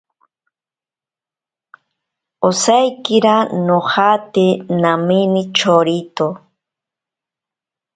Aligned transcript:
Osaikira 2.49 3.35
nojate 3.69 4.47
namene 4.81 5.41
chorito. 5.57 6.25